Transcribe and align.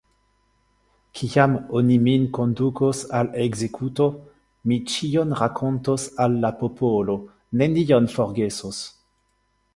Kiam 1.17 1.51
oni 1.79 1.97
min 2.05 2.23
kondukos 2.37 3.01
al 3.19 3.29
ekzekuto, 3.43 4.07
mi 4.71 4.79
ĉion 4.95 5.37
rakontos 5.43 6.07
al 6.27 6.41
la 6.47 6.53
popolo, 6.65 7.21
nenion 7.63 8.11
forgesos. 8.17 8.83